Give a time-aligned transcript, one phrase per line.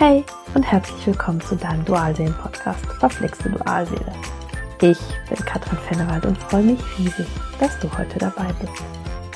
[0.00, 4.10] Hey und herzlich willkommen zu deinem Dualseelen-Podcast Verflixte Dualseele.
[4.80, 7.26] Ich bin Katrin Fennewald und freue mich riesig,
[7.58, 8.82] dass du heute dabei bist.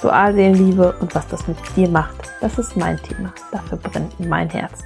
[0.00, 3.34] Dualseelenliebe und was das mit dir macht, das ist mein Thema.
[3.52, 4.82] Dafür brennt mein Herz.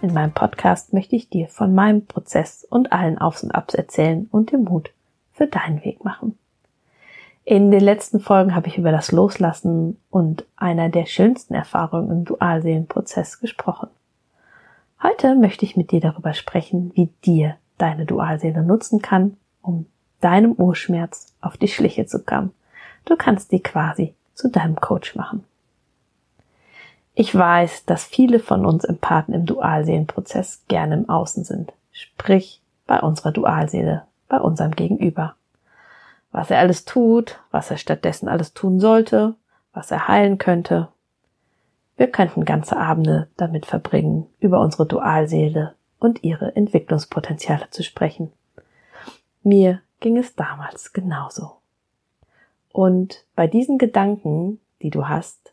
[0.00, 4.28] In meinem Podcast möchte ich dir von meinem Prozess und allen Aufs und Abs erzählen
[4.30, 4.92] und den Mut
[5.32, 6.38] für deinen Weg machen.
[7.44, 12.24] In den letzten Folgen habe ich über das Loslassen und einer der schönsten Erfahrungen im
[12.26, 13.88] Dualseelenprozess gesprochen.
[15.02, 19.86] Heute möchte ich mit dir darüber sprechen, wie dir deine Dualseele nutzen kann, um
[20.20, 22.52] deinem Urschmerz auf die Schliche zu kommen.
[23.06, 25.44] Du kannst die quasi zu deinem Coach machen.
[27.14, 33.00] Ich weiß, dass viele von uns Empathen im Dualseelenprozess gerne im Außen sind, sprich bei
[33.00, 35.34] unserer Dualseele, bei unserem Gegenüber.
[36.30, 39.34] Was er alles tut, was er stattdessen alles tun sollte,
[39.72, 40.88] was er heilen könnte,
[42.00, 48.32] wir könnten ganze Abende damit verbringen, über unsere Dualseele und ihre Entwicklungspotenziale zu sprechen.
[49.42, 51.58] Mir ging es damals genauso.
[52.72, 55.52] Und bei diesen Gedanken, die du hast,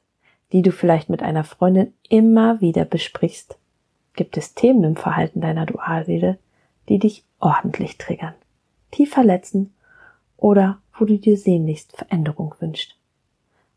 [0.54, 3.58] die du vielleicht mit einer Freundin immer wieder besprichst,
[4.14, 6.40] gibt es Themen im Verhalten deiner Dualseele,
[6.88, 8.36] die dich ordentlich triggern,
[8.92, 9.74] tief verletzen
[10.38, 12.96] oder wo du dir sehnlichst Veränderung wünscht.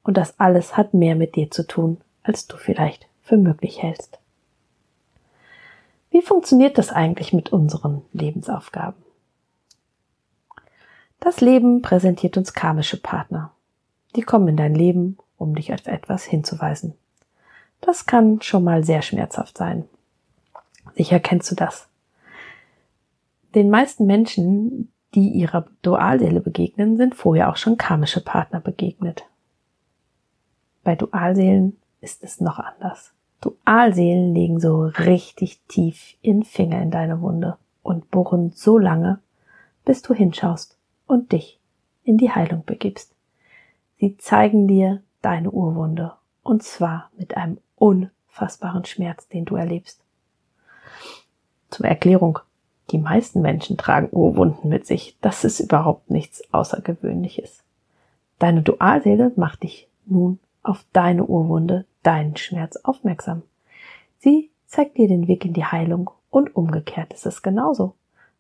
[0.05, 4.19] Und das alles hat mehr mit dir zu tun als du vielleicht für möglich hältst.
[6.11, 9.01] Wie funktioniert das eigentlich mit unseren Lebensaufgaben?
[11.21, 13.53] Das Leben präsentiert uns karmische Partner.
[14.17, 16.95] Die kommen in dein Leben, um dich auf etwas hinzuweisen.
[17.81, 19.85] Das kann schon mal sehr schmerzhaft sein.
[20.95, 21.89] Sicher kennst du das.
[23.55, 29.25] Den meisten Menschen, die ihrer Dualseele begegnen, sind vorher auch schon karmische Partner begegnet.
[30.83, 33.13] Bei Dualseelen ist es noch anders.
[33.41, 39.21] Dualseelen legen so richtig tief ihren Finger in deine Wunde und bohren so lange,
[39.85, 41.59] bis du hinschaust und dich
[42.05, 43.15] in die Heilung begibst.
[43.99, 46.13] Sie zeigen dir deine Urwunde
[46.43, 50.01] und zwar mit einem unfassbaren Schmerz, den du erlebst.
[51.71, 52.39] Zur Erklärung,
[52.91, 55.17] die meisten Menschen tragen Urwunden mit sich.
[55.21, 57.63] Das ist überhaupt nichts Außergewöhnliches.
[58.39, 63.43] Deine Dualseele macht dich nun auf deine Urwunde, deinen Schmerz aufmerksam.
[64.19, 67.95] Sie zeigt dir den Weg in die Heilung und umgekehrt ist es genauso.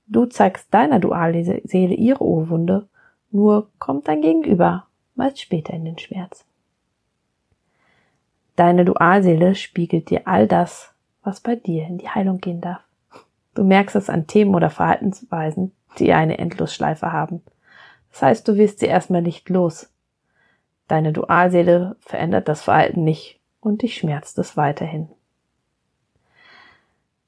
[0.06, 2.88] Du zeigst deiner Dualseele ihre Urwunde,
[3.30, 6.44] nur kommt dein Gegenüber meist später in den Schmerz.
[8.56, 12.82] Deine Dualseele spiegelt dir all das, was bei dir in die Heilung gehen darf.
[13.54, 17.42] Du merkst es an Themen oder Verhaltensweisen, die eine Endlosschleife haben.
[18.10, 19.92] Das heißt, du wirst sie erstmal nicht los.
[20.91, 25.09] Deine Dualseele verändert das Verhalten nicht und dich schmerzt es weiterhin.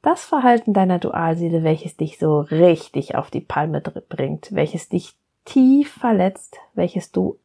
[0.02, 5.14] Das Verhalten deiner Dualseele, welches dich so richtig auf die Palme bringt, welches dich
[5.44, 7.38] tief verletzt, welches du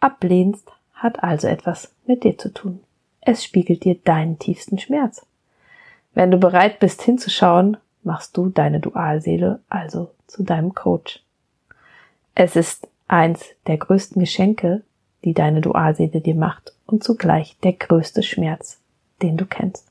[0.00, 2.80] ablehnst, hat also etwas mit dir zu tun.
[3.20, 5.26] Es spiegelt dir deinen tiefsten Schmerz.
[6.14, 11.22] Wenn du bereit bist hinzuschauen, machst du deine Dualseele also zu deinem Coach.
[12.34, 14.82] Es ist eins der größten Geschenke,
[15.26, 18.80] die deine Dualseele dir macht und zugleich der größte Schmerz,
[19.20, 19.90] den du kennst.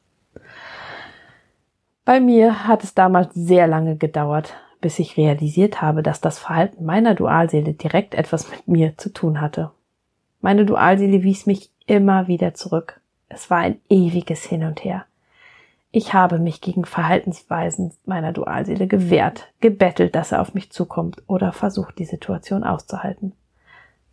[2.06, 6.86] Bei mir hat es damals sehr lange gedauert, bis ich realisiert habe, dass das Verhalten
[6.86, 9.72] meiner Dualseele direkt etwas mit mir zu tun hatte.
[10.40, 13.02] Meine Dualseele wies mich immer wieder zurück.
[13.28, 15.06] Es war ein ewiges Hin und Her.
[15.92, 21.52] Ich habe mich gegen Verhaltensweisen meiner Dualseele gewehrt, gebettelt, dass er auf mich zukommt oder
[21.52, 23.34] versucht, die Situation auszuhalten.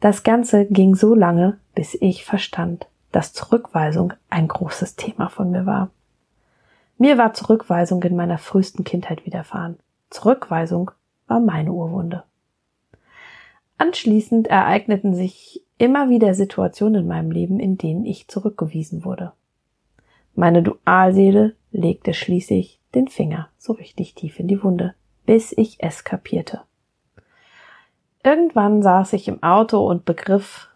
[0.03, 5.65] Das Ganze ging so lange, bis ich verstand, dass Zurückweisung ein großes Thema von mir
[5.65, 5.91] war.
[6.99, 9.79] Mir war Zurückweisung in meiner frühesten Kindheit widerfahren.
[10.11, 10.91] Zurückweisung
[11.29, 12.25] war meine Urwunde.
[13.79, 19.31] Anschließend ereigneten sich immer wieder Situationen in meinem Leben, in denen ich zurückgewiesen wurde.
[20.35, 24.97] Meine Dualseele legte schließlich den Finger so richtig tief in die Wunde,
[25.27, 26.63] bis ich es kapierte.
[28.25, 30.69] Irgendwann saß ich im Auto und begriff,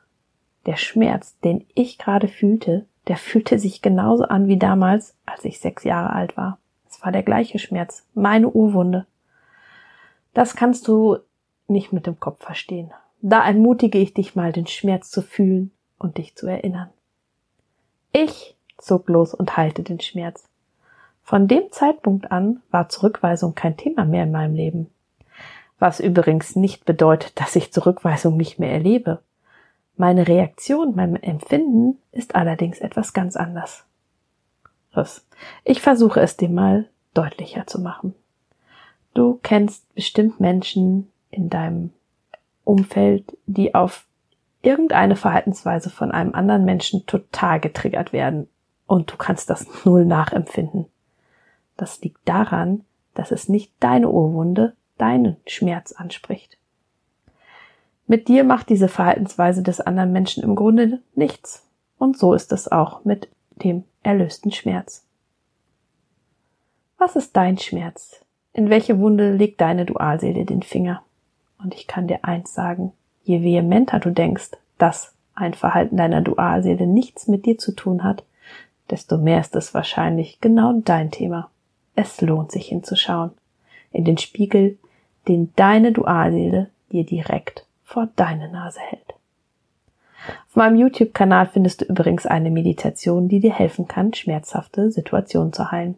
[0.67, 5.61] der Schmerz, den ich gerade fühlte, der fühlte sich genauso an wie damals, als ich
[5.61, 6.59] sechs Jahre alt war.
[6.89, 9.07] Es war der gleiche Schmerz, meine Urwunde.
[10.35, 11.19] Das kannst du
[11.69, 12.93] nicht mit dem Kopf verstehen.
[13.23, 16.91] Da ermutige ich dich mal, den Schmerz zu fühlen und dich zu erinnern.
[18.13, 20.49] Ich zog los und heilte den Schmerz.
[21.23, 24.91] Von dem Zeitpunkt an war Zurückweisung kein Thema mehr in meinem Leben
[25.79, 29.21] was übrigens nicht bedeutet, dass ich Zurückweisung nicht mehr erlebe.
[29.97, 33.85] Meine Reaktion, mein Empfinden ist allerdings etwas ganz anders.
[35.65, 38.15] Ich versuche es dir mal deutlicher zu machen.
[39.13, 41.91] Du kennst bestimmt Menschen in deinem
[42.65, 44.07] Umfeld, die auf
[44.63, 48.49] irgendeine Verhaltensweise von einem anderen Menschen total getriggert werden
[48.87, 50.87] und du kannst das null nachempfinden.
[51.77, 52.85] Das liegt daran,
[53.15, 56.57] dass es nicht deine Urwunde, deinen Schmerz anspricht.
[58.07, 61.67] Mit dir macht diese Verhaltensweise des anderen Menschen im Grunde nichts.
[61.99, 65.05] Und so ist es auch mit dem erlösten Schmerz.
[66.99, 68.25] Was ist dein Schmerz?
[68.53, 71.03] In welche Wunde legt deine Dualseele den Finger?
[71.63, 72.93] Und ich kann dir eins sagen,
[73.25, 78.25] je vehementer du denkst, dass ein Verhalten deiner Dualseele nichts mit dir zu tun hat,
[78.91, 81.51] desto mehr ist es wahrscheinlich genau dein Thema.
[81.97, 83.33] Es lohnt sich hinzuschauen.
[83.91, 84.79] In den Spiegel,
[85.29, 89.15] den deine Dualseele dir direkt vor deine Nase hält.
[90.49, 95.71] Auf meinem YouTube-Kanal findest du übrigens eine Meditation, die dir helfen kann, schmerzhafte Situationen zu
[95.71, 95.97] heilen.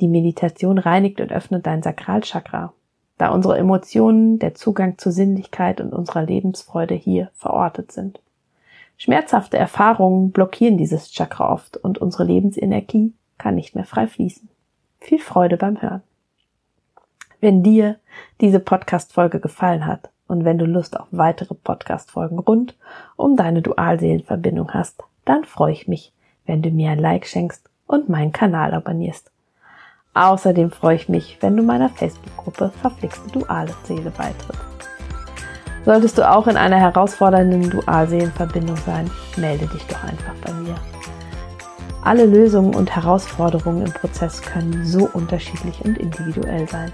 [0.00, 2.72] Die Meditation reinigt und öffnet dein Sakralchakra,
[3.16, 8.20] da unsere Emotionen, der Zugang zur Sinnlichkeit und unserer Lebensfreude hier verortet sind.
[8.96, 14.48] Schmerzhafte Erfahrungen blockieren dieses Chakra oft und unsere Lebensenergie kann nicht mehr frei fließen.
[14.98, 16.02] Viel Freude beim Hören.
[17.40, 17.96] Wenn dir
[18.40, 22.76] diese Podcast-Folge gefallen hat und wenn du Lust auf weitere Podcast-Folgen rund
[23.14, 26.12] um deine Dualseelenverbindung hast, dann freue ich mich,
[26.46, 29.30] wenn du mir ein Like schenkst und meinen Kanal abonnierst.
[30.14, 34.88] Außerdem freue ich mich, wenn du meiner Facebook-Gruppe Verflixte Duale Seele beitrittst.
[35.84, 40.74] Solltest du auch in einer herausfordernden Dualseelenverbindung sein, melde dich doch einfach bei mir.
[42.02, 46.92] Alle Lösungen und Herausforderungen im Prozess können so unterschiedlich und individuell sein.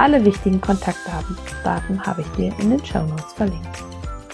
[0.00, 3.84] Alle wichtigen Kontaktdaten Daten habe ich dir in den Show Notes verlinkt.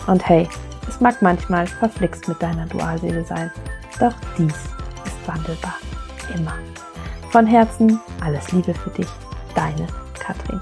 [0.06, 0.48] Und hey,
[0.88, 3.50] es mag manchmal verflixt mit deiner Dualseele sein,
[3.98, 5.74] doch dies ist wandelbar.
[6.32, 6.54] Immer.
[7.32, 9.08] Von Herzen alles Liebe für dich,
[9.56, 9.88] deine
[10.20, 10.60] Katrin.